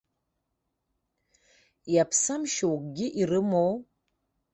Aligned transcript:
Иаԥсам 1.93 2.41
шьоукгьы 2.53 3.07
ирымоу? 3.21 3.73